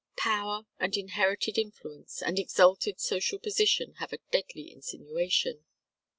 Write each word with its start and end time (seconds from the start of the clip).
Power, 0.17 0.65
and 0.79 0.97
inherited 0.97 1.59
influence, 1.59 2.23
and 2.23 2.39
exalted 2.39 2.99
social 2.99 3.37
position 3.37 3.93
have 3.99 4.11
a 4.11 4.17
deadly 4.31 4.71
insinuation. 4.73 5.63